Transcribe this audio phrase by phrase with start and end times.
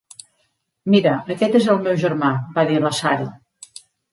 [0.93, 3.31] "Mira, aquest és el meu germà", va dir la Sarah.